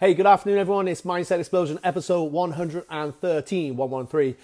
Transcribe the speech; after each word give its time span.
Hey, 0.00 0.14
good 0.14 0.26
afternoon, 0.26 0.60
everyone. 0.60 0.86
It's 0.86 1.02
Mindset 1.02 1.40
Explosion, 1.40 1.80
episode 1.82 2.30
113, 2.30 3.76
113. 3.76 4.36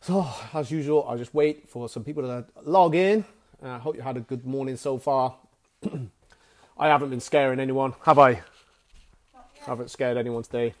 So, 0.00 0.28
as 0.54 0.70
usual, 0.70 1.04
I'll 1.08 1.18
just 1.18 1.34
wait 1.34 1.68
for 1.68 1.88
some 1.88 2.04
people 2.04 2.22
to 2.22 2.44
log 2.62 2.94
in. 2.94 3.24
I 3.60 3.70
uh, 3.70 3.78
hope 3.80 3.96
you 3.96 4.02
had 4.02 4.16
a 4.16 4.20
good 4.20 4.46
morning 4.46 4.76
so 4.76 4.98
far. 4.98 5.34
I 6.78 6.86
haven't 6.86 7.10
been 7.10 7.18
scaring 7.18 7.58
anyone, 7.58 7.94
have 8.04 8.20
I? 8.20 8.40
Haven't 9.62 9.90
scared 9.90 10.16
anyone 10.16 10.44
today. 10.44 10.74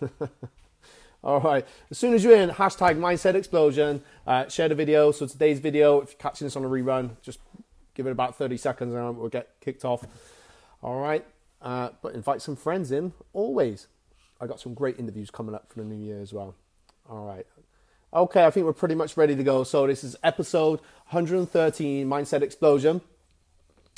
All 1.24 1.40
right. 1.40 1.66
As 1.90 1.98
soon 1.98 2.14
as 2.14 2.22
you're 2.22 2.36
in, 2.36 2.50
hashtag 2.50 2.98
Mindset 2.98 3.34
Explosion. 3.34 4.00
Uh, 4.28 4.46
share 4.46 4.68
the 4.68 4.76
video. 4.76 5.10
So 5.10 5.26
today's 5.26 5.58
video, 5.58 6.02
if 6.02 6.10
you're 6.10 6.18
catching 6.18 6.46
this 6.46 6.54
on 6.54 6.64
a 6.64 6.68
rerun, 6.68 7.16
just 7.20 7.40
give 7.94 8.06
it 8.06 8.12
about 8.12 8.36
30 8.36 8.56
seconds 8.58 8.94
and 8.94 9.18
we'll 9.18 9.28
get 9.28 9.48
kicked 9.60 9.84
off. 9.84 10.06
All 10.84 11.00
right. 11.00 11.26
Uh, 11.62 11.90
but 12.02 12.14
invite 12.14 12.42
some 12.42 12.56
friends 12.56 12.90
in 12.90 13.12
always. 13.32 13.86
I 14.40 14.46
got 14.46 14.60
some 14.60 14.74
great 14.74 14.98
interviews 14.98 15.30
coming 15.30 15.54
up 15.54 15.68
for 15.68 15.80
the 15.80 15.84
new 15.84 16.02
year 16.02 16.20
as 16.20 16.32
well. 16.32 16.54
All 17.08 17.26
right. 17.26 17.46
Okay, 18.12 18.44
I 18.44 18.50
think 18.50 18.66
we're 18.66 18.72
pretty 18.72 18.94
much 18.94 19.16
ready 19.16 19.36
to 19.36 19.42
go. 19.42 19.62
So 19.62 19.86
this 19.86 20.02
is 20.02 20.16
episode 20.24 20.80
113, 21.10 22.08
Mindset 22.08 22.42
Explosion. 22.42 23.00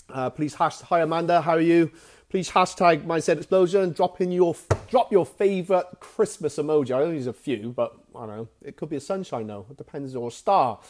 Uh, 0.09 0.29
please 0.29 0.55
hash 0.55 0.81
hi 0.81 1.01
Amanda, 1.01 1.41
how 1.41 1.53
are 1.53 1.61
you? 1.61 1.91
Please 2.29 2.51
hashtag 2.51 3.05
Mindset 3.05 3.37
Explosion. 3.37 3.93
Drop 3.93 4.21
in 4.21 4.33
your 4.33 4.57
drop 4.89 5.13
your 5.13 5.27
favorite 5.27 5.87
Christmas 6.01 6.57
emoji. 6.57 6.91
I 6.91 7.03
only 7.03 7.17
use 7.17 7.27
a 7.27 7.33
few, 7.33 7.73
but 7.77 7.95
I 8.15 8.27
don't 8.27 8.37
know. 8.37 8.49
It 8.63 8.77
could 8.77 8.89
be 8.89 8.97
a 8.97 9.01
sunshine 9.01 9.47
though. 9.47 9.67
It 9.71 9.77
depends, 9.77 10.17
or 10.17 10.29
a 10.29 10.31
star, 10.31 10.81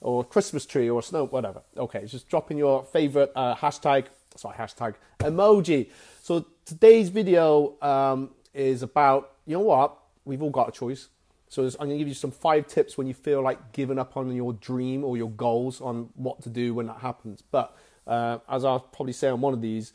or 0.00 0.22
a 0.22 0.24
Christmas 0.24 0.64
tree, 0.64 0.88
or 0.88 1.02
snow, 1.02 1.26
whatever. 1.26 1.62
Okay, 1.76 2.06
just 2.06 2.28
drop 2.30 2.50
in 2.50 2.56
your 2.56 2.82
favorite 2.82 3.30
uh, 3.36 3.54
hashtag. 3.54 4.06
Sorry, 4.36 4.56
hashtag 4.56 4.94
emoji. 5.20 5.90
So 6.22 6.46
today's 6.64 7.08
video 7.08 7.74
um, 7.82 8.30
is 8.54 8.82
about, 8.82 9.32
you 9.46 9.56
know 9.56 9.62
what? 9.62 9.96
We've 10.24 10.42
all 10.42 10.50
got 10.50 10.68
a 10.68 10.72
choice. 10.72 11.08
So 11.48 11.62
I'm 11.64 11.86
going 11.86 11.90
to 11.90 11.98
give 11.98 12.08
you 12.08 12.14
some 12.14 12.32
five 12.32 12.66
tips 12.66 12.98
when 12.98 13.06
you 13.06 13.14
feel 13.14 13.40
like 13.40 13.72
giving 13.72 13.98
up 13.98 14.16
on 14.16 14.34
your 14.34 14.52
dream 14.52 15.04
or 15.04 15.16
your 15.16 15.30
goals 15.30 15.80
on 15.80 16.10
what 16.14 16.42
to 16.42 16.48
do 16.48 16.74
when 16.74 16.86
that 16.86 16.98
happens. 16.98 17.42
But 17.42 17.76
uh, 18.06 18.38
as 18.48 18.64
I'll 18.64 18.80
probably 18.80 19.12
say 19.12 19.28
on 19.28 19.40
one 19.40 19.54
of 19.54 19.62
these, 19.62 19.92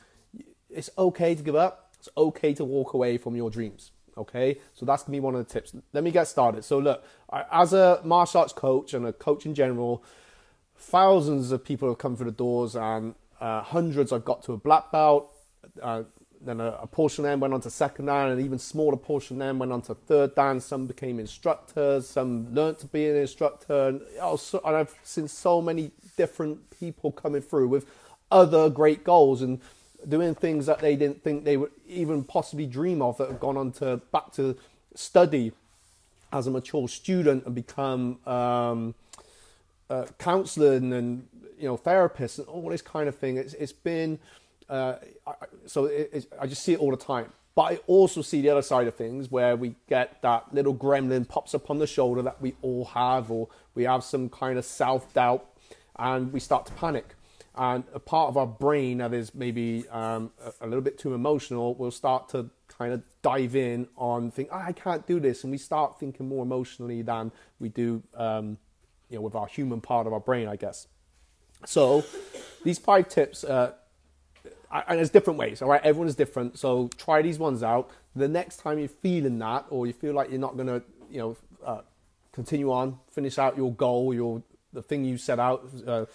it's 0.70 0.90
okay 0.98 1.36
to 1.36 1.44
give 1.44 1.56
up. 1.56 1.94
It's 2.00 2.10
okay 2.16 2.54
to 2.54 2.66
walk 2.66 2.94
away 2.94 3.18
from 3.18 3.36
your 3.36 3.50
dreams. 3.50 3.92
Okay, 4.18 4.60
so 4.74 4.86
that's 4.86 5.04
gonna 5.04 5.16
be 5.16 5.20
one 5.22 5.36
of 5.36 5.48
the 5.48 5.52
tips. 5.52 5.74
Let 5.94 6.04
me 6.04 6.12
get 6.12 6.28
started. 6.28 6.66
So 6.66 6.80
look, 6.80 7.04
I, 7.30 7.46
as 7.52 7.74
a 7.74 8.02
martial 8.04 8.42
arts 8.42 8.52
coach 8.52 8.94
and 8.94 9.06
a 9.06 9.14
coach 9.14 9.46
in 9.46 9.56
general, 9.56 10.04
thousands 10.76 11.52
of 11.52 11.64
people 11.64 11.88
have 11.88 11.98
come 11.98 12.18
through 12.18 12.26
the 12.26 12.36
doors, 12.36 12.76
and 12.76 13.16
uh, 13.42 13.62
hundreds 13.64 14.14
I've 14.14 14.24
got 14.24 14.44
to 14.44 14.54
a 14.54 14.58
black 14.58 14.92
belt. 14.92 15.32
Uh, 15.82 16.04
then 16.44 16.60
a, 16.60 16.80
a, 16.82 16.88
portion 16.88 17.24
of 17.26 17.32
them 17.32 17.40
went 17.40 17.54
on 17.54 17.62
to 17.62 17.70
second 17.70 18.06
dan, 18.06 18.30
and 18.30 18.42
even 18.42 18.58
smaller 18.58 18.98
portion 18.98 19.38
then 19.38 19.60
went 19.60 19.72
on 19.72 19.82
to 19.84 19.94
third 19.94 20.34
dan. 20.36 20.60
Some 20.60 20.88
became 20.88 21.20
instructors, 21.20 22.08
some 22.08 22.54
learned 22.54 22.80
to 22.80 22.88
be 22.88 23.08
an 23.08 23.16
instructor, 23.16 23.90
and, 23.90 24.02
also, 24.22 24.60
and 24.66 24.76
I've 24.76 24.96
seen 25.04 25.28
so 25.28 25.62
many 25.62 25.92
different 26.18 26.70
people 26.80 27.12
coming 27.12 27.42
through 27.42 27.68
with 27.68 27.86
other 28.32 28.70
great 28.70 29.04
goals 29.04 29.42
and 29.42 29.60
doing 30.08 30.34
things 30.34 30.66
that 30.66 30.80
they 30.80 30.96
didn't 30.96 31.24
think 31.24 31.44
they 31.44 31.58
would 31.58 31.72
even 31.88 32.24
possibly 32.24 32.66
dream 32.66 33.02
of 33.02 33.18
that 33.18 33.30
have 33.30 33.40
gone 33.40 33.58
on 33.58 33.72
to 33.74 34.02
back 34.12 34.32
to 34.34 34.58
study 34.96 35.52
as 36.34 36.48
a 36.48 36.52
mature 36.52 36.88
student 36.88 37.46
and 37.46 37.54
become 37.54 38.18
um, 38.26 38.96
uh, 39.90 40.06
counseling 40.18 40.94
and 40.94 41.28
you 41.62 41.68
know 41.68 41.78
therapists 41.78 42.40
and 42.40 42.48
all 42.48 42.70
this 42.70 42.82
kind 42.82 43.08
of 43.08 43.16
thing. 43.16 43.38
It's 43.38 43.54
it's 43.54 43.72
been 43.72 44.20
uh, 44.70 44.96
so 45.66 45.86
it, 45.86 46.26
I 46.40 46.48
just 46.48 46.64
see 46.64 46.74
it 46.74 46.80
all 46.80 46.92
the 46.92 46.98
time. 46.98 47.32
But 47.54 47.62
I 47.64 47.80
also 47.88 48.22
see 48.22 48.42
the 48.42 48.50
other 48.50 48.62
side 48.62 48.88
of 48.88 48.96
things 48.96 49.30
where 49.30 49.58
we 49.58 49.76
get 49.90 50.22
that 50.22 50.54
little 50.54 50.74
gremlin 50.74 51.28
pops 51.28 51.54
up 51.54 51.70
on 51.70 51.80
the 51.80 51.88
shoulder 51.88 52.22
that 52.22 52.42
we 52.42 52.56
all 52.62 52.86
have, 52.86 53.30
or 53.30 53.50
we 53.76 53.84
have 53.84 54.06
some 54.06 54.30
kind 54.30 54.58
of 54.58 54.64
self 54.64 55.14
doubt, 55.14 55.46
and 56.00 56.32
we 56.32 56.40
start 56.40 56.66
to 56.68 56.74
panic. 56.74 57.16
And 57.54 57.84
a 57.94 58.00
part 58.00 58.30
of 58.30 58.38
our 58.38 58.48
brain 58.48 59.00
that 59.00 59.14
is 59.14 59.36
maybe 59.36 59.86
um, 59.90 60.32
a, 60.42 60.66
a, 60.66 60.68
little 60.68 60.82
bit 60.82 60.98
too 60.98 61.14
emotional 61.14 61.76
will 61.76 61.92
start 61.92 62.30
to 62.30 62.50
kind 62.70 62.94
of 62.94 63.04
dive 63.22 63.58
in 63.58 63.90
on 63.98 64.32
think, 64.32 64.48
oh, 64.54 64.64
I 64.66 64.72
can't 64.72 65.06
do 65.06 65.20
this, 65.20 65.44
and 65.44 65.52
we 65.52 65.58
start 65.58 66.00
thinking 66.00 66.30
more 66.30 66.44
emotionally 66.44 67.02
than 67.02 67.34
we 67.60 67.68
do, 67.68 68.02
um, 68.16 68.58
you 69.10 69.18
know, 69.18 69.22
with 69.22 69.36
our 69.36 69.48
human 69.48 69.82
part 69.82 70.08
of 70.08 70.14
our 70.14 70.22
brain, 70.22 70.48
I 70.48 70.56
guess. 70.56 70.88
So, 71.66 72.04
these 72.64 72.78
five 72.78 73.10
tips 73.10 73.44
uh, 73.44 73.74
and 74.88 74.98
there's 74.98 75.10
different 75.10 75.38
ways, 75.38 75.62
all 75.62 75.70
right? 75.70 75.82
Everyone 75.84 76.08
is 76.08 76.16
different. 76.16 76.58
So 76.58 76.90
try 76.98 77.22
these 77.22 77.38
ones 77.38 77.64
out. 77.64 77.90
The 78.16 78.28
next 78.28 78.58
time 78.58 78.80
you're 78.80 78.88
feeling 78.88 79.38
that, 79.40 79.66
or 79.70 79.88
you 79.88 79.94
feel 79.94 80.14
like 80.14 80.30
you're 80.30 80.40
not 80.40 80.56
going 80.56 80.68
to, 80.68 80.82
you 81.10 81.20
know, 81.20 81.38
uh, 81.66 81.82
continue 82.32 82.72
on, 82.72 82.98
finish 83.10 83.38
out 83.38 83.58
your 83.58 83.74
goal, 83.74 84.14
your 84.14 84.42
the 84.74 84.82
thing 84.82 85.04
you 85.04 85.18
set 85.18 85.38
out, 85.38 85.70
uh, 85.86 86.06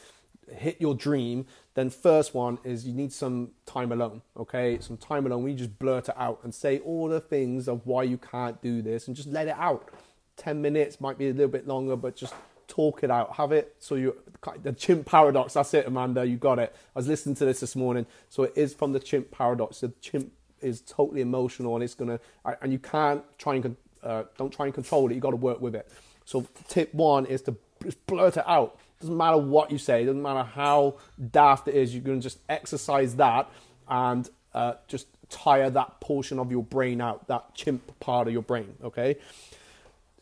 hit 0.50 0.80
your 0.80 0.94
dream, 0.94 1.44
then 1.74 1.90
first 1.90 2.34
one 2.34 2.58
is 2.64 2.86
you 2.86 2.94
need 2.94 3.12
some 3.12 3.50
time 3.66 3.92
alone, 3.92 4.22
okay? 4.34 4.78
Some 4.80 4.96
time 4.96 5.26
alone. 5.26 5.42
We 5.42 5.54
just 5.54 5.78
blurt 5.78 6.08
it 6.08 6.14
out 6.16 6.40
and 6.42 6.54
say 6.54 6.78
all 6.78 7.08
the 7.08 7.20
things 7.20 7.68
of 7.68 7.86
why 7.86 8.04
you 8.04 8.16
can't 8.16 8.60
do 8.62 8.80
this, 8.80 9.08
and 9.08 9.16
just 9.16 9.28
let 9.28 9.46
it 9.46 9.56
out. 9.58 9.90
Ten 10.38 10.62
minutes 10.62 11.02
might 11.02 11.18
be 11.18 11.28
a 11.28 11.32
little 11.32 11.48
bit 11.48 11.66
longer, 11.66 11.96
but 11.96 12.16
just 12.16 12.34
talk 12.76 13.02
it 13.02 13.10
out. 13.10 13.34
Have 13.36 13.52
it 13.52 13.74
so 13.78 13.94
you 13.94 14.14
the 14.62 14.72
chimp 14.72 15.06
paradox. 15.06 15.54
That's 15.54 15.74
it, 15.74 15.86
Amanda. 15.86 16.24
You 16.24 16.36
got 16.36 16.58
it. 16.58 16.74
I 16.94 16.98
was 16.98 17.08
listening 17.08 17.34
to 17.36 17.44
this 17.44 17.60
this 17.60 17.74
morning. 17.74 18.06
So 18.28 18.44
it 18.44 18.52
is 18.54 18.74
from 18.74 18.92
the 18.92 19.00
chimp 19.00 19.30
paradox. 19.30 19.80
The 19.80 19.92
chimp 20.00 20.32
is 20.60 20.82
totally 20.82 21.20
emotional 21.20 21.74
and 21.74 21.82
it's 21.82 21.94
gonna 21.94 22.20
and 22.62 22.72
you 22.72 22.78
can't 22.78 23.22
try 23.38 23.56
and 23.56 23.76
uh, 24.02 24.24
don't 24.38 24.52
try 24.52 24.66
and 24.66 24.74
control 24.74 25.10
it. 25.10 25.14
You 25.14 25.20
got 25.20 25.30
to 25.30 25.36
work 25.36 25.60
with 25.60 25.74
it. 25.74 25.90
So 26.24 26.46
tip 26.68 26.94
one 26.94 27.26
is 27.26 27.42
to 27.42 27.56
just 27.82 28.04
blurt 28.06 28.36
it 28.36 28.44
out. 28.46 28.78
Doesn't 29.00 29.16
matter 29.16 29.38
what 29.38 29.70
you 29.70 29.78
say. 29.78 30.04
Doesn't 30.04 30.22
matter 30.22 30.44
how 30.44 30.96
daft 31.30 31.68
it 31.68 31.74
is. 31.74 31.94
You're 31.94 32.04
gonna 32.04 32.20
just 32.20 32.38
exercise 32.48 33.16
that 33.16 33.50
and 33.88 34.28
uh, 34.54 34.74
just 34.86 35.06
tire 35.28 35.70
that 35.70 36.00
portion 36.00 36.38
of 36.38 36.50
your 36.50 36.62
brain 36.62 37.00
out. 37.00 37.26
That 37.28 37.54
chimp 37.54 37.98
part 38.00 38.26
of 38.28 38.32
your 38.32 38.42
brain. 38.42 38.74
Okay. 38.84 39.16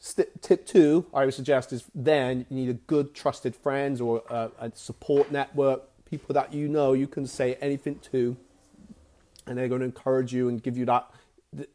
St- 0.06 0.42
tip 0.42 0.66
two, 0.66 1.06
I 1.14 1.24
would 1.24 1.32
suggest, 1.32 1.72
is 1.72 1.86
then 1.94 2.44
you 2.50 2.56
need 2.56 2.68
a 2.68 2.74
good 2.74 3.14
trusted 3.14 3.56
friends 3.56 4.02
or 4.02 4.22
a, 4.28 4.50
a 4.60 4.72
support 4.74 5.32
network, 5.32 5.80
people 6.04 6.34
that 6.34 6.52
you 6.52 6.68
know 6.68 6.92
you 6.92 7.06
can 7.06 7.26
say 7.26 7.54
anything 7.54 8.00
to, 8.12 8.36
and 9.46 9.56
they're 9.56 9.66
going 9.66 9.80
to 9.80 9.86
encourage 9.86 10.30
you 10.30 10.50
and 10.50 10.62
give 10.62 10.76
you 10.76 10.84
that. 10.84 11.10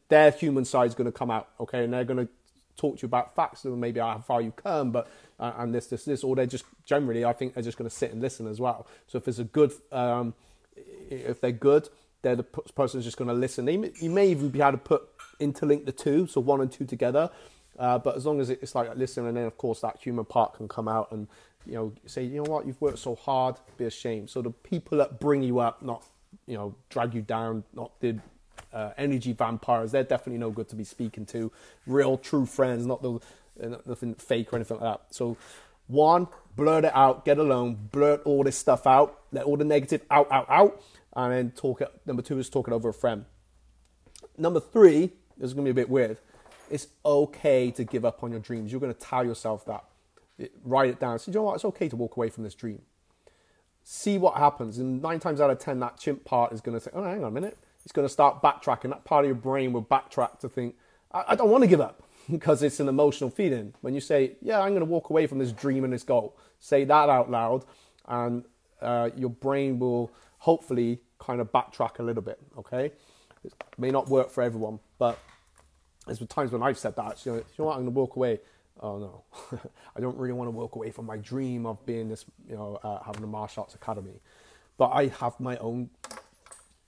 Their 0.10 0.30
human 0.30 0.64
side 0.64 0.90
is 0.90 0.94
going 0.94 1.12
to 1.12 1.12
come 1.12 1.32
out, 1.32 1.48
okay, 1.60 1.84
and 1.84 1.92
they're 1.92 2.04
going 2.04 2.28
to 2.28 2.32
talk 2.78 2.98
to 2.98 3.02
you 3.02 3.08
about 3.08 3.34
facts 3.34 3.66
and 3.66 3.82
maybe 3.82 4.00
how 4.00 4.20
far 4.20 4.44
you 4.44 4.52
come, 4.52 4.92
but 4.92 5.10
uh, 5.40 5.54
and 5.58 5.74
this, 5.74 5.88
this, 5.88 6.06
this, 6.06 6.24
or 6.24 6.36
they're 6.36 6.46
just 6.46 6.66
generally, 6.86 7.26
I 7.26 7.34
think 7.34 7.56
they're 7.56 7.64
just 7.64 7.80
going 7.80 7.90
to 7.90 7.96
sit 7.96 8.12
and 8.12 8.22
listen 8.22 8.46
as 8.46 8.60
well. 8.60 8.86
So 9.08 9.18
if 9.18 9.28
it's 9.28 9.40
a 9.40 9.44
good, 9.44 9.74
um, 9.92 10.36
if 11.10 11.42
they're 11.42 11.52
good, 11.52 11.90
they're 12.22 12.36
the 12.36 12.44
person 12.44 13.00
who's 13.00 13.06
just 13.06 13.18
going 13.18 13.30
to 13.30 13.34
listen. 13.34 13.68
You 13.68 14.12
may 14.12 14.30
even 14.30 14.50
be 14.50 14.62
able 14.62 14.74
to 14.74 14.78
put 14.78 15.10
interlink 15.40 15.86
the 15.86 15.92
two, 15.92 16.28
so 16.28 16.42
one 16.42 16.62
and 16.62 16.72
two 16.72 16.86
together. 16.86 17.32
Uh, 17.80 17.98
but 17.98 18.18
as 18.18 18.26
long 18.26 18.42
as 18.42 18.50
it's 18.50 18.76
like 18.76 18.94
listen, 18.98 19.26
and 19.26 19.38
then 19.38 19.46
of 19.46 19.58
course 19.58 19.80
that 19.80 19.98
human 19.98 20.26
part 20.26 20.54
can 20.54 20.68
come 20.68 20.90
out 20.90 21.12
and 21.12 21.28
you 21.66 21.74
know 21.74 21.94
say, 22.06 22.24
you 22.24 22.44
know 22.44 22.52
what, 22.52 22.68
you've 22.68 22.80
worked 22.82 23.00
so 23.00 23.16
hard, 23.16 23.56
be 23.78 23.86
ashamed. 23.86 24.30
So 24.30 24.42
the 24.42 24.52
people 24.52 24.98
that 24.98 25.20
bring 25.20 25.42
you 25.42 25.60
up, 25.60 25.82
not 25.82 26.04
you 26.46 26.58
know 26.58 26.76
drag 26.90 27.14
you 27.14 27.22
down, 27.22 27.64
not 27.74 27.98
the 28.02 28.20
uh, 28.74 28.92
energy 28.98 29.32
vampires, 29.32 29.94
they're 29.94 30.04
definitely 30.04 30.40
no 30.40 30.52
good 30.52 30.68
to 30.70 30.76
be 30.76 30.84
speaking 30.84 31.26
to. 31.28 31.52
Real, 31.88 32.18
true 32.18 32.46
friends, 32.46 32.86
not 32.86 33.02
the 33.02 33.14
uh, 33.64 33.78
nothing 33.86 34.14
fake 34.16 34.52
or 34.52 34.58
anything 34.58 34.80
like 34.80 35.00
that. 35.00 35.16
So 35.16 35.38
one, 35.88 36.28
blurt 36.58 36.84
it 36.84 36.92
out, 36.94 37.24
get 37.24 37.38
alone, 37.38 37.90
blurt 37.92 38.22
all 38.26 38.44
this 38.44 38.58
stuff 38.58 38.86
out, 38.86 39.22
let 39.32 39.46
all 39.46 39.56
the 39.56 39.64
negative 39.64 40.02
out, 40.12 40.30
out, 40.32 40.50
out, 40.50 40.82
and 41.16 41.32
then 41.32 41.52
talk 41.52 41.80
it. 41.80 41.90
Number 42.06 42.22
two 42.22 42.40
is 42.40 42.50
talk 42.50 42.68
it 42.68 42.74
over 42.74 42.90
a 42.90 42.94
friend. 42.94 43.24
Number 44.38 44.60
three, 44.60 45.14
this 45.38 45.48
is 45.48 45.54
gonna 45.54 45.64
be 45.64 45.72
a 45.72 45.74
bit 45.74 45.90
weird 45.90 46.18
it's 46.72 46.88
okay 47.06 47.72
to 47.72 47.84
give 47.84 48.06
up 48.06 48.24
on 48.24 48.32
your 48.32 48.40
dreams. 48.40 48.72
You're 48.72 48.82
going 48.82 48.94
to 48.94 49.00
tell 49.00 49.26
yourself 49.26 49.66
that. 49.66 49.84
Write 50.64 50.90
it 50.90 51.00
down. 51.00 51.20
Say, 51.20 51.32
you 51.32 51.38
know 51.38 51.44
what? 51.44 51.56
It's 51.56 51.66
okay 51.66 51.90
to 51.90 51.96
walk 51.96 52.16
away 52.16 52.30
from 52.30 52.44
this 52.44 52.56
dream. 52.56 52.82
See 53.84 54.18
what 54.18 54.36
happens. 54.38 54.78
And 54.78 55.02
nine 55.02 55.20
times 55.20 55.42
out 55.42 55.50
of 55.50 55.60
ten, 55.60 55.80
that 55.80 55.98
chimp 55.98 56.24
part 56.24 56.54
is 56.54 56.62
going 56.62 56.78
to 56.78 56.84
say, 56.84 56.92
oh, 56.94 57.04
hang 57.04 57.24
on 57.24 57.30
a 57.30 57.32
minute. 57.32 57.58
It's 57.84 57.92
going 57.92 58.08
to 58.08 58.12
start 58.12 58.42
backtracking. 58.42 58.90
That 58.90 59.04
part 59.04 59.26
of 59.26 59.30
your 59.30 59.36
brain 59.36 59.74
will 59.74 59.84
backtrack 59.84 60.40
to 60.40 60.50
think, 60.50 60.76
I, 61.12 61.26
I 61.30 61.36
don't 61.36 61.50
want 61.50 61.64
to 61.64 61.68
give 61.68 61.82
up 61.82 62.04
because 62.32 62.64
it's 62.64 62.80
an 62.80 62.88
emotional 62.88 63.30
feeling. 63.30 63.74
When 63.82 63.94
you 63.94 64.02
say, 64.02 64.34
yeah, 64.42 64.60
I'm 64.60 64.70
going 64.70 64.80
to 64.80 64.86
walk 64.86 65.10
away 65.10 65.28
from 65.28 65.40
this 65.40 65.52
dream 65.52 65.84
and 65.84 65.92
this 65.92 66.04
goal, 66.04 66.38
say 66.60 66.84
that 66.86 67.10
out 67.10 67.30
loud, 67.30 67.66
and 68.08 68.44
uh, 68.82 69.10
your 69.16 69.30
brain 69.30 69.80
will 69.80 70.12
hopefully 70.40 71.00
kind 71.20 71.42
of 71.42 71.52
backtrack 71.52 72.00
a 72.00 72.04
little 72.04 72.24
bit, 72.24 72.40
okay? 72.58 72.92
It 73.44 73.54
may 73.78 73.92
not 73.92 74.08
work 74.10 74.30
for 74.30 74.42
everyone, 74.42 74.80
but 74.98 75.20
there's 76.10 76.20
been 76.20 76.28
times 76.28 76.52
when 76.52 76.64
I've 76.64 76.78
said 76.78 76.96
that, 76.96 77.24
you 77.26 77.32
know, 77.34 77.66
what, 77.66 77.74
I'm 77.74 77.84
going 77.84 77.86
to 77.86 77.92
walk 77.92 78.16
away. 78.16 78.40
Oh 78.82 78.98
no, 78.98 79.60
I 79.96 80.00
don't 80.00 80.18
really 80.18 80.34
want 80.34 80.48
to 80.48 80.52
walk 80.52 80.76
away 80.76 80.92
from 80.92 81.06
my 81.06 81.18
dream 81.18 81.66
of 81.66 81.86
being 81.86 82.08
this, 82.08 82.26
you 82.50 82.56
know, 82.56 82.80
uh, 82.82 83.04
having 83.04 83.24
a 83.24 83.28
martial 83.28 83.64
arts 83.64 83.76
academy. 83.76 84.22
But 84.78 84.88
I 84.88 85.08
have 85.08 85.38
my 85.40 85.58
own 85.58 85.90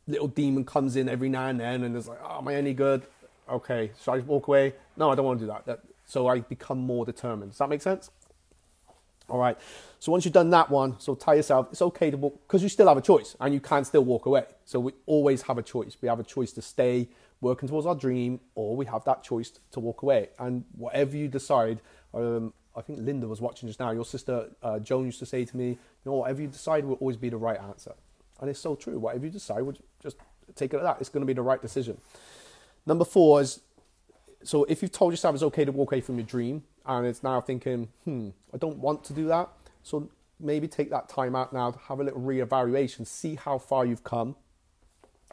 little 0.07 0.29
demon 0.29 0.63
comes 0.63 0.95
in 0.95 1.09
every 1.09 1.27
now 1.27 1.47
and 1.47 1.59
then, 1.59 1.83
and 1.83 1.95
it's 1.95 2.07
like, 2.07 2.19
oh, 2.23 2.37
am 2.37 2.47
I 2.47 2.55
any 2.55 2.73
good? 2.73 3.03
Okay, 3.49 3.91
should 4.01 4.11
I 4.11 4.19
walk 4.19 4.47
away? 4.47 4.73
No, 4.95 5.11
I 5.11 5.15
don't 5.15 5.25
want 5.25 5.39
to 5.39 5.45
do 5.45 5.51
that. 5.51 5.65
that 5.65 5.81
so 6.05 6.27
I 6.27 6.39
become 6.39 6.79
more 6.79 7.05
determined. 7.05 7.51
Does 7.51 7.59
that 7.59 7.69
make 7.69 7.81
sense? 7.81 8.09
All 9.29 9.39
right. 9.39 9.57
So 9.99 10.11
once 10.11 10.25
you've 10.25 10.33
done 10.33 10.49
that 10.49 10.69
one, 10.69 10.99
so 10.99 11.15
tell 11.15 11.35
yourself 11.35 11.67
it's 11.71 11.81
okay 11.81 12.11
to 12.11 12.17
walk 12.17 12.41
because 12.47 12.63
you 12.63 12.69
still 12.69 12.87
have 12.87 12.97
a 12.97 13.01
choice 13.01 13.35
and 13.39 13.53
you 13.53 13.59
can 13.59 13.85
still 13.85 14.03
walk 14.03 14.25
away. 14.25 14.45
So 14.65 14.79
we 14.79 14.93
always 15.05 15.43
have 15.43 15.57
a 15.57 15.63
choice. 15.63 15.95
We 16.01 16.09
have 16.09 16.19
a 16.19 16.23
choice 16.23 16.51
to 16.53 16.61
stay 16.61 17.09
working 17.41 17.67
towards 17.67 17.85
our 17.85 17.95
dream, 17.95 18.39
or 18.55 18.75
we 18.75 18.85
have 18.85 19.03
that 19.05 19.23
choice 19.23 19.51
to 19.71 19.79
walk 19.79 20.03
away. 20.03 20.29
And 20.39 20.63
whatever 20.77 21.17
you 21.17 21.27
decide, 21.27 21.81
um, 22.13 22.53
I 22.75 22.81
think 22.81 22.99
Linda 22.99 23.27
was 23.27 23.41
watching 23.41 23.67
just 23.67 23.79
now. 23.79 23.91
Your 23.91 24.05
sister 24.05 24.49
uh, 24.63 24.79
Joan 24.79 25.05
used 25.05 25.19
to 25.19 25.25
say 25.25 25.43
to 25.43 25.57
me, 25.57 25.69
"You 25.69 25.77
know, 26.05 26.13
whatever 26.13 26.41
you 26.41 26.47
decide 26.47 26.85
will 26.85 26.95
always 26.95 27.17
be 27.17 27.29
the 27.29 27.37
right 27.37 27.59
answer," 27.59 27.93
and 28.39 28.49
it's 28.49 28.59
so 28.59 28.75
true. 28.75 28.97
Whatever 28.99 29.25
you 29.25 29.31
decide, 29.31 29.63
will 29.63 29.75
just 30.01 30.17
take 30.55 30.73
it 30.73 30.77
at 30.77 30.83
that. 30.83 30.97
It's 30.99 31.09
going 31.09 31.21
to 31.21 31.27
be 31.27 31.33
the 31.33 31.41
right 31.41 31.61
decision. 31.61 31.97
Number 32.85 33.05
four 33.05 33.41
is 33.41 33.61
so 34.43 34.63
if 34.65 34.81
you've 34.81 34.91
told 34.91 35.13
yourself 35.13 35.35
it's 35.35 35.43
okay 35.43 35.65
to 35.65 35.71
walk 35.71 35.91
away 35.91 36.01
from 36.01 36.17
your 36.17 36.25
dream, 36.25 36.63
and 36.85 37.05
it's 37.05 37.23
now 37.23 37.41
thinking, 37.41 37.89
hmm, 38.05 38.29
I 38.53 38.57
don't 38.57 38.77
want 38.77 39.03
to 39.05 39.13
do 39.13 39.27
that. 39.27 39.49
So 39.83 40.09
maybe 40.39 40.67
take 40.67 40.89
that 40.89 41.09
time 41.09 41.35
out 41.35 41.53
now 41.53 41.71
to 41.71 41.79
have 41.79 41.99
a 41.99 42.03
little 42.03 42.21
reevaluation, 42.21 43.05
see 43.05 43.35
how 43.35 43.57
far 43.57 43.85
you've 43.85 44.03
come, 44.03 44.35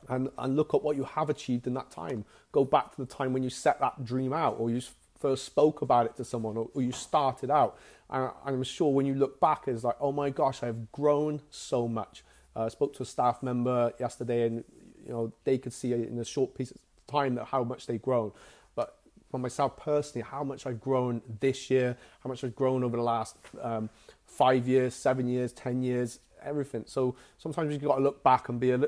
and, 0.09 0.29
and 0.39 0.57
look 0.57 0.75
at 0.75 0.83
what 0.83 0.97
you 0.97 1.05
have 1.05 1.31
achieved 1.31 1.67
in 1.67 1.75
that 1.75 1.91
time. 1.91 2.25
Go 2.53 2.65
back 2.65 2.95
to 2.95 2.99
the 2.99 3.07
time 3.07 3.33
when 3.33 3.43
you 3.43 3.51
set 3.51 3.81
that 3.81 4.05
dream 4.05 4.33
out, 4.33 4.57
or 4.59 4.71
you 4.71 4.81
first 5.19 5.45
spoke 5.45 5.83
about 5.83 6.07
it 6.07 6.17
to 6.17 6.25
someone, 6.25 6.57
or, 6.57 6.69
or 6.75 6.83
you 6.83 6.93
started 6.93 7.51
out. 7.51 7.79
And 8.11 8.31
I'm 8.45 8.63
sure 8.63 8.93
when 8.93 9.07
you 9.07 9.15
look 9.15 9.41
back, 9.41 9.65
it's 9.67 9.85
like, 9.85 9.97
oh 10.01 10.13
my 10.13 10.31
gosh, 10.31 10.63
I've 10.63 10.91
grown 10.93 11.43
so 11.51 11.89
much. 11.89 12.25
Uh, 12.57 12.65
I 12.65 12.69
spoke 12.69 12.95
to 12.97 13.03
a 13.03 13.07
staff 13.07 13.43
member 13.43 13.93
yesterday, 14.01 14.47
and 14.47 14.65
you 15.05 15.13
know 15.13 15.33
they 15.45 15.59
could 15.59 15.73
see 15.73 15.93
in 15.93 16.19
a 16.19 16.25
short 16.25 16.55
piece 16.55 16.71
of 16.71 16.79
time 17.07 17.35
that 17.37 17.47
how 17.47 17.65
much 17.65 17.87
they've 17.87 18.01
grown 18.03 18.33
But 18.75 18.99
for 19.31 19.39
myself 19.39 19.77
personally, 19.77 20.27
how 20.29 20.45
much 20.45 20.67
I've 20.67 20.81
grown 20.81 21.23
this 21.41 21.71
year, 21.71 21.97
how 22.23 22.29
much 22.29 22.45
I've 22.45 22.55
grown 22.55 22.85
over 22.85 22.97
the 22.97 23.03
last 23.03 23.37
um, 23.63 23.91
five 24.27 24.69
years, 24.69 24.95
seven 24.95 25.27
years, 25.29 25.53
ten 25.53 25.83
years, 25.83 26.21
everything. 26.43 26.85
So 26.87 27.17
sometimes 27.39 27.73
you've 27.73 27.83
got 27.83 27.97
to 27.97 28.03
look 28.03 28.23
back 28.23 28.49
and 28.49 28.61
be 28.61 28.71
a 28.71 28.81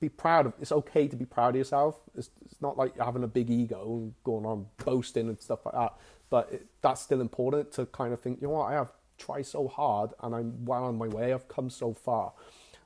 be 0.00 0.08
proud 0.08 0.46
of. 0.46 0.52
It's 0.60 0.72
okay 0.72 1.08
to 1.08 1.16
be 1.16 1.24
proud 1.24 1.50
of 1.50 1.56
yourself. 1.56 1.98
It's, 2.16 2.30
it's 2.44 2.60
not 2.60 2.76
like 2.76 2.96
you're 2.96 3.04
having 3.04 3.24
a 3.24 3.28
big 3.28 3.50
ego 3.50 4.12
going 4.24 4.46
on 4.46 4.66
boasting 4.84 5.28
and 5.28 5.40
stuff 5.40 5.64
like 5.64 5.74
that. 5.74 5.94
But 6.28 6.48
it, 6.52 6.66
that's 6.82 7.00
still 7.00 7.20
important 7.20 7.72
to 7.72 7.86
kind 7.86 8.12
of 8.12 8.20
think, 8.20 8.40
you 8.40 8.48
know 8.48 8.54
what, 8.54 8.72
I 8.72 8.74
have 8.74 8.92
tried 9.18 9.46
so 9.46 9.68
hard 9.68 10.10
and 10.22 10.34
I'm 10.34 10.64
well 10.64 10.84
on 10.84 10.98
my 10.98 11.08
way. 11.08 11.32
I've 11.32 11.48
come 11.48 11.70
so 11.70 11.94
far. 11.94 12.32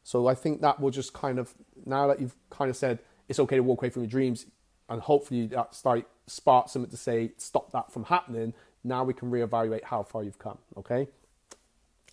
So 0.03 0.27
I 0.27 0.35
think 0.35 0.61
that 0.62 0.81
will 0.81 0.91
just 0.91 1.12
kind 1.12 1.39
of 1.39 1.55
now 1.85 2.07
that 2.07 2.21
you've 2.21 2.37
kind 2.49 2.71
of 2.71 2.77
said 2.77 3.01
it's 3.29 3.39
okay 3.39 3.57
to 3.57 3.62
walk 3.62 3.83
away 3.83 3.91
from 3.91 4.03
your 4.03 4.11
dreams, 4.11 4.47
and 4.89 5.01
hopefully 5.01 5.47
that's 5.47 5.85
like 5.85 6.07
spark 6.27 6.69
something 6.69 6.91
to 6.91 6.97
say 6.97 7.33
stop 7.37 7.71
that 7.73 7.93
from 7.93 8.05
happening. 8.05 8.55
Now 8.83 9.05
we 9.05 9.15
can 9.15 9.31
reevaluate 9.31 9.85
how 9.85 10.03
far 10.03 10.25
you've 10.25 10.39
come. 10.39 10.59
Okay. 10.77 11.09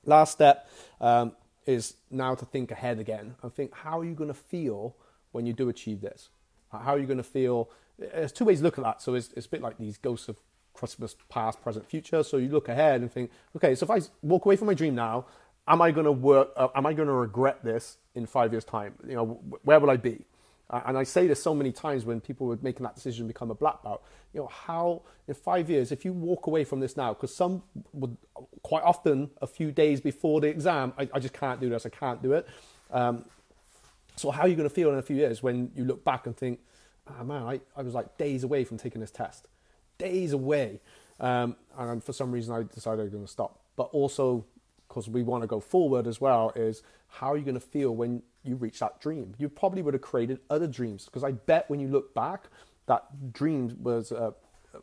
Last 0.06 0.34
step 0.34 0.70
um, 1.02 1.32
is 1.68 1.96
now 2.10 2.34
to 2.34 2.46
think 2.46 2.72
ahead 2.72 2.98
again 2.98 3.36
and 3.44 3.54
think 3.54 3.74
how 3.76 4.00
are 4.00 4.06
you 4.06 4.16
going 4.16 4.30
to 4.30 4.34
feel 4.34 4.96
when 5.32 5.46
you 5.46 5.54
do 5.54 5.70
achieve 5.70 6.02
this? 6.02 6.30
How 6.72 6.96
are 6.96 7.00
you 7.00 7.06
going 7.06 7.18
to 7.18 7.24
feel? 7.24 7.70
There's 8.00 8.32
two 8.32 8.46
ways 8.46 8.60
to 8.60 8.64
look 8.64 8.78
at 8.78 8.84
that. 8.84 9.02
So 9.02 9.14
it's, 9.14 9.32
it's 9.36 9.46
a 9.46 9.50
bit 9.50 9.62
like 9.62 9.78
these 9.78 9.98
ghosts 9.98 10.30
of 10.30 10.38
Christmas 10.74 11.16
past, 11.30 11.62
present, 11.62 11.86
future. 11.86 12.24
So 12.24 12.38
you 12.38 12.50
look 12.50 12.70
ahead 12.70 13.02
and 13.02 13.12
think, 13.12 13.32
okay, 13.56 13.76
so 13.76 13.84
if 13.84 13.92
I 13.92 14.08
walk 14.22 14.46
away 14.46 14.56
from 14.56 14.68
my 14.68 14.74
dream 14.74 14.96
now, 14.96 15.26
am 15.68 15.82
I 15.82 15.92
going 15.92 16.06
to 16.06 16.12
work? 16.12 16.52
Uh, 16.56 16.70
am 16.76 16.86
I 16.86 16.94
going 16.94 17.08
to 17.08 17.14
regret 17.14 17.64
this 17.64 17.98
in 18.16 18.26
five 18.26 18.54
years' 18.54 18.66
time? 18.66 18.94
You 19.08 19.16
know, 19.16 19.26
where 19.64 19.80
will 19.80 19.90
I 19.90 19.98
be? 19.98 20.26
Uh, 20.70 20.82
and 20.86 20.98
I 20.98 21.04
say 21.04 21.28
this 21.28 21.42
so 21.42 21.54
many 21.56 21.72
times 21.72 22.04
when 22.04 22.20
people 22.20 22.48
were 22.48 22.58
making 22.62 22.84
that 22.84 22.96
decision 22.96 23.26
to 23.26 23.34
become 23.34 23.52
a 23.52 23.56
black 23.56 23.84
belt. 23.84 24.04
You 24.34 24.42
know, 24.42 24.48
how 24.48 25.04
in 25.28 25.34
five 25.34 25.70
years, 25.70 25.92
if 25.92 26.04
you 26.04 26.12
walk 26.12 26.48
away 26.48 26.66
from 26.66 26.82
this 26.82 26.98
now, 26.98 27.14
because 27.14 27.34
some 27.34 27.64
would 27.94 28.18
quite 28.64 28.84
often 28.84 29.30
a 29.42 29.48
few 29.48 29.72
days 29.72 30.02
before 30.02 30.42
the 30.42 30.48
exam, 30.48 30.94
I, 30.98 31.10
I 31.14 31.20
just 31.20 31.34
can't 31.34 31.62
do 31.62 31.70
this, 31.70 31.86
I 31.86 31.90
can't 31.90 32.22
do 32.22 32.34
it. 32.34 32.48
Um, 32.92 33.26
so 34.18 34.32
how 34.32 34.42
are 34.42 34.48
you 34.48 34.56
going 34.56 34.68
to 34.68 34.74
feel 34.74 34.92
in 34.92 34.98
a 34.98 35.02
few 35.02 35.16
years 35.16 35.42
when 35.42 35.72
you 35.76 35.86
look 35.86 36.04
back 36.04 36.26
and 36.26 36.36
think, 36.36 36.60
oh, 37.08 37.24
man, 37.24 37.44
I, 37.44 37.62
I 37.76 37.84
was 37.84 37.94
like 37.94 38.18
days 38.18 38.44
away 38.44 38.64
from 38.66 38.78
taking 38.78 39.00
this 39.00 39.12
test, 39.12 39.48
days 39.98 40.34
away. 40.34 40.82
Um, 41.20 41.56
and 41.78 42.04
for 42.04 42.14
some 42.14 42.32
reason, 42.32 42.54
I 42.54 42.64
decided 42.64 43.04
I'm 43.04 43.12
going 43.12 43.26
to 43.26 43.32
stop. 43.32 43.60
But 43.76 43.90
also, 43.94 44.46
because 44.88 45.08
we 45.08 45.24
want 45.24 45.44
to 45.44 45.48
go 45.48 45.60
forward 45.60 46.08
as 46.08 46.20
well, 46.20 46.52
is 46.56 46.84
how 47.08 47.32
are 47.32 47.38
you 47.38 47.44
going 47.44 47.56
to 47.56 47.62
feel 47.62 47.96
when 47.96 48.24
you 48.48 48.56
reach 48.56 48.80
that 48.80 49.00
dream? 49.00 49.36
You 49.38 49.50
probably 49.50 49.82
would 49.82 49.94
have 49.94 50.02
created 50.02 50.40
other 50.50 50.68
dreams 50.68 51.06
because 51.06 51.24
I 51.24 51.32
bet 51.32 51.70
when 51.70 51.80
you 51.80 51.88
look 51.88 52.14
back, 52.14 52.46
that 52.88 53.34
dream 53.34 53.78
was 53.82 54.12
uh, 54.12 54.32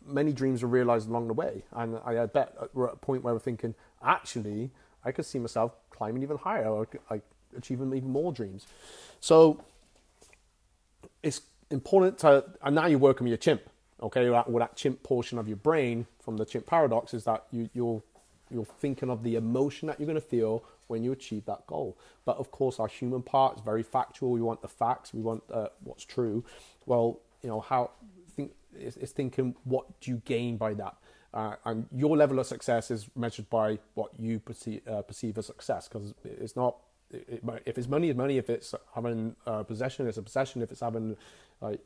many 0.04 0.32
dreams 0.32 0.62
were 0.62 0.68
realized 0.68 1.08
along 1.08 1.28
the 1.28 1.34
way, 1.34 1.64
and 1.72 1.98
I 2.04 2.26
bet 2.26 2.54
we're 2.72 2.88
at 2.88 2.94
a 2.94 2.96
point 2.96 3.22
where 3.22 3.34
we're 3.34 3.40
thinking, 3.40 3.74
actually, 4.02 4.70
I 5.04 5.12
could 5.12 5.26
see 5.26 5.38
myself 5.38 5.72
climbing 5.90 6.22
even 6.22 6.36
higher, 6.36 6.68
or 6.68 6.88
I 7.10 7.20
achieving 7.56 7.94
even 7.94 8.10
more 8.10 8.32
dreams. 8.32 8.66
So 9.20 9.64
it's 11.22 11.40
important 11.70 12.18
to, 12.18 12.44
and 12.62 12.74
now 12.74 12.86
you're 12.86 12.98
working 12.98 13.24
with 13.24 13.30
your 13.30 13.38
chimp. 13.38 13.62
Okay, 14.02 14.28
well, 14.28 14.44
that 14.58 14.76
chimp 14.76 15.02
portion 15.02 15.38
of 15.38 15.48
your 15.48 15.56
brain 15.56 16.06
from 16.20 16.36
the 16.36 16.44
chimp 16.44 16.66
paradox 16.66 17.14
is 17.14 17.24
that 17.24 17.44
you, 17.50 17.70
you're 17.72 18.02
you're 18.54 18.64
thinking 18.64 19.10
of 19.10 19.22
the 19.22 19.34
emotion 19.34 19.88
that 19.88 20.00
you're 20.00 20.06
going 20.06 20.14
to 20.14 20.26
feel 20.26 20.64
when 20.86 21.02
you 21.02 21.12
achieve 21.12 21.44
that 21.46 21.66
goal. 21.66 21.98
But 22.24 22.38
of 22.38 22.50
course, 22.50 22.78
our 22.78 22.88
human 22.88 23.22
part 23.22 23.56
is 23.56 23.62
very 23.62 23.82
factual. 23.82 24.30
We 24.30 24.40
want 24.40 24.62
the 24.62 24.68
facts. 24.68 25.12
We 25.12 25.20
want 25.20 25.42
uh, 25.52 25.68
what's 25.82 26.04
true. 26.04 26.44
Well, 26.86 27.20
you 27.42 27.48
know 27.48 27.60
how 27.60 27.90
think 28.34 28.52
it's, 28.78 28.96
it's 28.96 29.12
thinking 29.12 29.54
what 29.64 30.00
do 30.00 30.10
you 30.10 30.22
gain 30.24 30.56
by 30.56 30.74
that. 30.74 30.96
Uh, 31.32 31.56
and 31.64 31.86
your 31.92 32.16
level 32.16 32.38
of 32.38 32.46
success 32.46 32.90
is 32.90 33.08
measured 33.16 33.50
by 33.50 33.78
what 33.94 34.10
you 34.18 34.38
perceive, 34.38 34.86
uh, 34.86 35.02
perceive 35.02 35.36
as 35.36 35.46
success 35.46 35.88
because 35.88 36.14
it's 36.24 36.54
not 36.54 36.76
it, 37.10 37.42
if 37.66 37.76
it's 37.76 37.88
money, 37.88 38.08
it's 38.08 38.16
money. 38.16 38.38
If 38.38 38.50
it's 38.50 38.74
having 38.94 39.34
a 39.46 39.64
possession, 39.64 40.06
it's 40.06 40.18
a 40.18 40.22
possession. 40.22 40.62
If 40.62 40.70
it's 40.70 40.80
having 40.80 41.16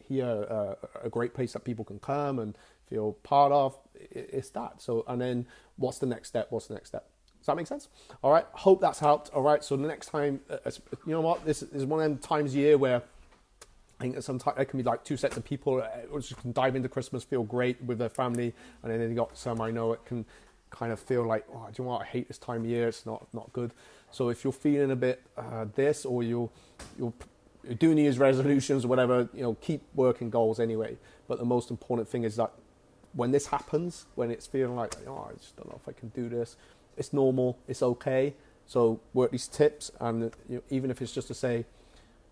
here 0.09 0.47
uh, 0.51 0.75
a 1.05 1.09
great 1.09 1.35
place 1.35 1.53
that 1.53 1.65
people 1.65 1.85
can 1.85 2.01
come 2.01 2.39
and 2.41 2.59
feel 2.89 3.13
part 3.23 3.53
of, 3.53 3.79
it's 3.95 4.51
that. 4.51 4.81
So 4.81 5.05
and 5.07 5.21
then 5.21 5.47
what's 5.77 5.99
the 5.99 6.07
next 6.07 6.29
step? 6.29 6.49
What's 6.51 6.67
the 6.67 6.75
next 6.75 6.89
step? 6.89 7.09
Does 7.39 7.47
that 7.47 7.57
make 7.57 7.67
sense? 7.67 7.89
All 8.23 8.33
right. 8.33 8.47
Hope 8.53 8.81
that's 8.81 8.99
helped. 8.99 9.31
All 9.31 9.43
right. 9.43 9.63
So 9.63 9.77
the 9.77 9.87
next 9.87 10.07
time, 10.07 10.41
uh, 10.51 10.71
you 11.07 11.13
know 11.13 11.21
what? 11.21 11.45
This 11.45 11.63
is 11.63 11.85
one 11.85 12.01
of 12.01 12.09
them 12.11 12.19
times 12.19 12.55
a 12.55 12.59
year 12.59 12.77
where 12.77 13.03
I 13.99 14.03
think 14.03 14.23
sometimes 14.23 14.59
it 14.59 14.67
can 14.67 14.79
be 14.79 14.85
like 14.85 15.05
two 15.05 15.17
sets 15.17 15.37
of 15.37 15.45
people 15.45 15.83
which 16.11 16.37
can 16.37 16.53
dive 16.53 16.77
into 16.77 16.89
Christmas, 16.89 17.25
feel 17.25 17.43
great 17.43 17.83
with 17.83 17.99
their 17.99 18.09
family, 18.09 18.55
and 18.83 18.93
then 18.93 19.01
you 19.01 19.15
got 19.17 19.37
some 19.37 19.61
I 19.61 19.71
know 19.71 19.93
it 19.93 20.05
can 20.05 20.25
kind 20.71 20.93
of 20.93 21.01
feel 21.01 21.27
like, 21.27 21.45
oh, 21.53 21.67
do 21.73 21.83
you 21.83 21.85
know 21.85 21.93
what? 21.93 22.03
I 22.03 22.05
hate 22.05 22.29
this 22.29 22.39
time 22.39 22.63
of 22.63 22.67
year. 22.67 22.89
It's 22.89 23.07
not 23.07 23.27
not 23.33 23.53
good. 23.53 23.73
So 24.11 24.29
if 24.29 24.45
you're 24.45 24.53
feeling 24.53 24.91
a 24.91 24.97
bit 24.97 25.23
uh, 25.37 25.67
this, 25.75 26.05
or 26.05 26.23
you're 26.23 26.51
you're 26.99 27.13
doing 27.79 27.97
these 27.97 28.19
resolutions 28.19 28.85
or 28.85 28.89
whatever, 28.89 29.29
you 29.33 29.43
know, 29.43 29.55
keep 29.61 29.83
working 29.95 30.31
goals 30.31 30.61
anyway. 30.61 30.97
But 31.27 31.39
the 31.39 31.45
most 31.45 31.71
important 31.71 32.09
thing 32.09 32.25
is 32.25 32.37
that 32.37 32.53
when 33.19 33.33
this 33.33 33.49
happens, 33.49 34.07
when 34.15 34.31
it's 34.31 34.47
feeling 34.47 34.77
like, 34.77 34.95
oh, 35.09 35.29
I 35.29 35.37
just 35.37 35.57
don't 35.57 35.69
know 35.69 35.81
if 35.83 35.89
I 35.89 35.99
can 35.99 36.11
do 36.11 36.29
this, 36.29 36.57
it's 36.97 37.13
normal, 37.13 37.59
it's 37.67 37.83
okay. 37.83 38.35
So 38.65 39.01
work 39.13 39.33
these 39.33 39.49
tips, 39.49 39.91
and 39.99 40.31
you 40.49 40.57
know, 40.57 40.63
even 40.71 40.89
if 40.89 41.03
it's 41.03 41.13
just 41.13 41.27
to 41.27 41.35
say, 41.35 41.67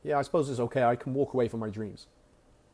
yeah, 0.05 0.17
I 0.17 0.23
suppose 0.23 0.49
it's 0.49 0.61
okay. 0.61 0.85
I 0.85 0.95
can 0.95 1.13
walk 1.13 1.35
away 1.35 1.49
from 1.49 1.59
my 1.59 1.71
dreams, 1.71 2.07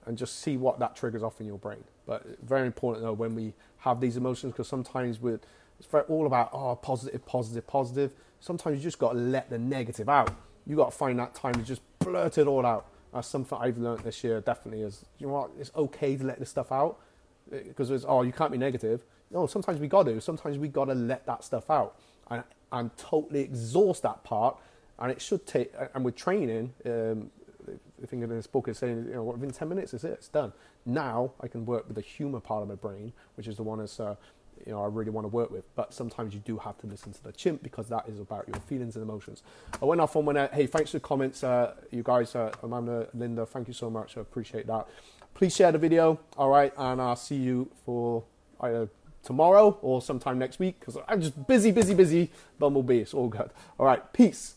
and 0.04 0.19
just 0.19 0.40
see 0.40 0.59
what 0.59 0.78
that 0.78 0.95
triggers 0.95 1.23
off 1.23 1.40
in 1.40 1.47
your 1.47 1.57
brain. 1.57 1.85
But 2.04 2.26
very 2.42 2.66
important 2.66 3.02
though 3.02 3.14
when 3.14 3.35
we 3.35 3.54
have 3.78 3.99
these 3.99 4.19
emotions, 4.19 4.52
because 4.52 4.69
sometimes 4.69 5.19
we're 5.19 5.40
it's 5.78 5.88
all 6.09 6.26
about 6.26 6.50
oh 6.52 6.76
positive, 6.76 7.25
positive, 7.25 7.66
positive. 7.66 8.12
Sometimes 8.40 8.76
you 8.76 8.83
just 8.83 8.99
got 8.99 9.12
to 9.12 9.19
let 9.19 9.49
the 9.49 9.59
negative 9.59 10.11
out. 10.11 10.35
You 10.66 10.76
got 10.76 10.90
to 10.90 10.97
find 10.97 11.19
that 11.19 11.35
time 11.35 11.54
to 11.54 11.62
just 11.62 11.81
blurt 11.99 12.37
it 12.37 12.47
all 12.47 12.66
out. 12.66 12.88
That's 13.14 13.26
something 13.26 13.57
I've 13.59 13.78
learned 13.78 14.00
this 14.00 14.23
year. 14.23 14.42
Definitely 14.42 14.83
is. 14.83 15.07
You 15.19 15.28
know 15.28 15.33
what? 15.33 15.50
It's 15.59 15.71
okay 15.75 16.16
to 16.16 16.25
let 16.25 16.38
this 16.38 16.50
stuff 16.50 16.73
out 16.73 16.99
because 17.51 17.91
it's 17.91 18.05
oh 18.07 18.23
you 18.23 18.33
can't 18.33 18.53
be 18.53 18.59
negative. 18.59 19.05
No, 19.31 19.47
sometimes 19.47 19.81
we 19.81 19.89
got 19.89 20.05
to. 20.05 20.21
Sometimes 20.21 20.59
we 20.59 20.69
got 20.69 20.87
to 20.87 20.95
let 20.95 21.27
that 21.27 21.45
stuff 21.45 21.71
out 21.71 21.97
and 22.31 22.43
and 22.71 22.97
totally 22.97 23.41
exhaust 23.41 24.03
that 24.03 24.25
part. 24.25 24.57
And 24.99 25.11
it 25.11 25.21
should 25.21 25.47
take. 25.47 25.73
And 25.95 26.05
with 26.05 26.17
training, 26.17 26.75
um, 26.87 27.31
I 28.03 28.07
think 28.07 28.23
in 28.23 28.29
this 28.29 28.47
book 28.47 28.69
is 28.69 28.79
saying 28.79 29.07
you 29.09 29.15
know 29.15 29.25
within 29.25 29.51
ten 29.51 29.69
minutes 29.69 29.95
is 29.95 30.05
it. 30.05 30.13
It's 30.13 30.29
done. 30.29 30.53
Now 30.85 31.33
I 31.41 31.49
can 31.49 31.65
work 31.67 31.87
with 31.87 31.97
the 31.97 32.03
humor 32.03 32.41
part 32.41 32.63
of 32.63 32.69
my 32.69 32.75
brain, 32.75 33.13
which 33.37 33.47
is 33.47 33.57
the 33.57 33.63
one 33.63 33.79
that's 33.79 33.99
uh, 33.99 34.17
you 34.67 34.73
know 34.73 34.83
I 34.83 34.87
really 34.87 35.11
want 35.11 35.25
to 35.25 35.29
work 35.29 35.51
with. 35.51 35.65
But 35.75 35.93
sometimes 35.95 36.35
you 36.35 36.41
do 36.41 36.59
have 36.59 36.79
to 36.79 36.87
listen 36.87 37.13
to 37.13 37.23
the 37.23 37.33
chimp 37.33 37.63
because 37.63 37.89
that 37.89 38.09
is 38.09 38.21
about 38.21 38.47
your 38.49 38.61
feelings 38.61 38.97
and 38.97 39.03
emotions. 39.03 39.43
I 39.81 39.85
went 39.85 40.01
off 40.01 40.15
on 40.17 40.27
one. 40.27 40.37
Hey, 40.53 40.67
thanks 40.67 40.91
for 40.91 40.99
the 40.99 41.01
comments, 41.01 41.43
uh, 41.43 41.75
you 41.91 42.03
guys. 42.03 42.35
Uh, 42.35 42.53
Amanda, 42.63 43.09
Linda, 43.15 43.47
thank 43.47 43.69
you 43.69 43.75
so 43.75 43.91
much. 43.91 44.17
I 44.17 44.21
appreciate 44.21 44.67
that. 44.67 44.87
Please 45.35 45.55
share 45.55 45.73
the 45.73 45.79
video. 45.79 46.21
All 46.37 46.51
right, 46.51 46.73
and 46.77 47.01
I'll 47.01 47.17
see 47.17 47.37
you 47.37 47.71
for 47.85 48.25
either 48.61 48.89
tomorrow 49.23 49.79
or 49.83 50.03
sometime 50.03 50.39
next 50.39 50.59
week 50.59 50.79
because 50.81 50.99
I'm 51.09 51.21
just 51.21 51.47
busy, 51.47 51.71
busy, 51.71 51.95
busy. 51.95 52.31
Bumblebee. 52.59 53.01
It's 53.01 53.15
all 53.15 53.29
good. 53.29 53.51
All 53.79 53.87
right, 53.87 54.12
peace. 54.12 54.57